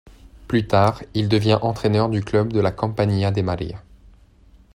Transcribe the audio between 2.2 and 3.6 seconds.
club de la Compañía de